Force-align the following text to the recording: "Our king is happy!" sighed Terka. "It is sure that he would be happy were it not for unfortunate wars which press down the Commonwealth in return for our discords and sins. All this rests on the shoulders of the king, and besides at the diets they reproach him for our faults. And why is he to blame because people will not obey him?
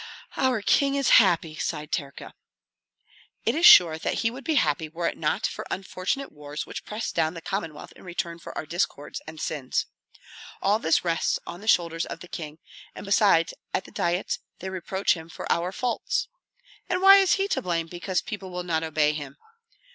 "Our 0.35 0.63
king 0.63 0.95
is 0.95 1.09
happy!" 1.21 1.53
sighed 1.57 1.91
Terka. 1.91 2.33
"It 3.45 3.53
is 3.53 3.67
sure 3.67 3.99
that 3.99 4.15
he 4.25 4.31
would 4.31 4.43
be 4.43 4.55
happy 4.55 4.89
were 4.89 5.05
it 5.05 5.15
not 5.15 5.45
for 5.45 5.63
unfortunate 5.69 6.31
wars 6.31 6.65
which 6.65 6.85
press 6.85 7.11
down 7.11 7.35
the 7.35 7.39
Commonwealth 7.43 7.91
in 7.95 8.03
return 8.03 8.39
for 8.39 8.57
our 8.57 8.65
discords 8.65 9.21
and 9.27 9.39
sins. 9.39 9.85
All 10.59 10.79
this 10.79 11.05
rests 11.05 11.37
on 11.45 11.61
the 11.61 11.67
shoulders 11.67 12.07
of 12.07 12.21
the 12.21 12.27
king, 12.27 12.57
and 12.95 13.05
besides 13.05 13.53
at 13.75 13.83
the 13.85 13.91
diets 13.91 14.39
they 14.57 14.71
reproach 14.71 15.13
him 15.13 15.29
for 15.29 15.45
our 15.51 15.71
faults. 15.71 16.27
And 16.89 16.99
why 17.03 17.17
is 17.17 17.33
he 17.33 17.47
to 17.49 17.61
blame 17.61 17.85
because 17.85 18.23
people 18.23 18.49
will 18.49 18.63
not 18.63 18.81
obey 18.81 19.13
him? 19.13 19.37